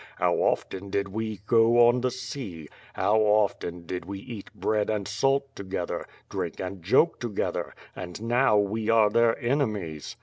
How 0.17 0.33
often 0.37 0.89
did 0.89 1.09
we 1.09 1.41
go 1.45 1.87
on 1.87 2.01
the 2.01 2.09
sea; 2.09 2.67
how 2.95 3.19
often 3.19 3.85
did 3.85 4.03
we 4.05 4.17
eat 4.17 4.51
bread 4.55 4.89
and 4.89 5.07
salt 5.07 5.55
together; 5.55 6.07
drink 6.27 6.59
and 6.59 6.81
joke 6.81 7.19
together; 7.19 7.75
and 7.95 8.19
now 8.19 8.57
we 8.57 8.89
are 8.89 9.11
their 9.11 9.37
enemies." 9.37 10.15